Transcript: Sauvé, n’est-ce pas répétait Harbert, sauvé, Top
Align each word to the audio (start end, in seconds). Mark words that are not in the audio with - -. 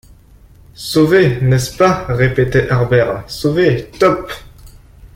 Sauvé, 0.73 1.37
n’est-ce 1.41 1.77
pas 1.77 2.05
répétait 2.09 2.71
Harbert, 2.71 3.23
sauvé, 3.29 3.91
Top 3.99 4.31